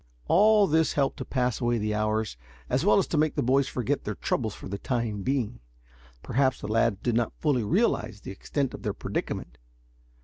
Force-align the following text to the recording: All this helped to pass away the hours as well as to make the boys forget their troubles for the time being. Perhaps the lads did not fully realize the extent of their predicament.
All 0.27 0.65
this 0.65 0.93
helped 0.93 1.17
to 1.17 1.25
pass 1.25 1.61
away 1.61 1.77
the 1.77 1.93
hours 1.93 2.35
as 2.71 2.83
well 2.83 2.97
as 2.97 3.05
to 3.05 3.19
make 3.19 3.35
the 3.35 3.43
boys 3.43 3.67
forget 3.67 4.03
their 4.03 4.15
troubles 4.15 4.55
for 4.55 4.67
the 4.67 4.79
time 4.79 5.21
being. 5.21 5.59
Perhaps 6.23 6.59
the 6.59 6.67
lads 6.67 6.97
did 7.03 7.13
not 7.13 7.37
fully 7.39 7.63
realize 7.63 8.21
the 8.21 8.31
extent 8.31 8.73
of 8.73 8.81
their 8.81 8.93
predicament. 8.95 9.59